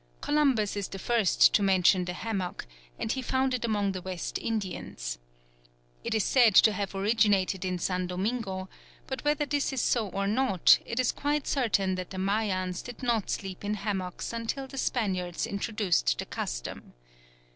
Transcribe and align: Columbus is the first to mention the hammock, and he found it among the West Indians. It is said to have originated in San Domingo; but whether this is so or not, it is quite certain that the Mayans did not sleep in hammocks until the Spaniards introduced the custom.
Columbus 0.19 0.75
is 0.75 0.87
the 0.87 0.97
first 0.97 1.53
to 1.53 1.61
mention 1.61 2.05
the 2.05 2.13
hammock, 2.13 2.65
and 2.97 3.11
he 3.11 3.21
found 3.21 3.53
it 3.53 3.63
among 3.63 3.91
the 3.91 4.01
West 4.01 4.39
Indians. 4.39 5.19
It 6.03 6.15
is 6.15 6.23
said 6.23 6.55
to 6.55 6.71
have 6.71 6.95
originated 6.95 7.63
in 7.63 7.77
San 7.77 8.07
Domingo; 8.07 8.67
but 9.05 9.23
whether 9.23 9.45
this 9.45 9.71
is 9.71 9.79
so 9.79 10.07
or 10.07 10.25
not, 10.25 10.79
it 10.87 10.99
is 10.99 11.11
quite 11.11 11.45
certain 11.45 11.93
that 12.01 12.09
the 12.09 12.17
Mayans 12.17 12.81
did 12.81 13.03
not 13.03 13.29
sleep 13.29 13.63
in 13.63 13.75
hammocks 13.75 14.33
until 14.33 14.65
the 14.65 14.79
Spaniards 14.79 15.45
introduced 15.45 16.17
the 16.17 16.25
custom. 16.25 16.93